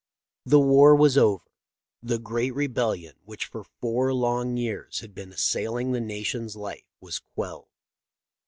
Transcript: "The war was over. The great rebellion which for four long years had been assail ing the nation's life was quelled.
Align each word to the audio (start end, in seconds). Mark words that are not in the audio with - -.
"The 0.47 0.59
war 0.59 0.95
was 0.95 1.15
over. 1.15 1.45
The 2.01 2.17
great 2.17 2.55
rebellion 2.55 3.17
which 3.23 3.45
for 3.45 3.63
four 3.63 4.11
long 4.15 4.57
years 4.57 5.01
had 5.01 5.13
been 5.13 5.31
assail 5.31 5.77
ing 5.77 5.91
the 5.91 6.01
nation's 6.01 6.55
life 6.55 6.89
was 6.99 7.19
quelled. 7.35 7.69